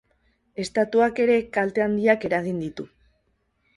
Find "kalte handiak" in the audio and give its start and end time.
1.57-2.27